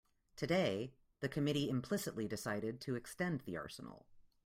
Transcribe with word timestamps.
Today 0.35 0.93
the 1.19 1.29
committee 1.29 1.69
implicitly 1.69 2.27
decided 2.27 2.81
to 2.81 2.95
extend 2.95 3.41
the 3.41 3.55
arsenal. 3.55 4.07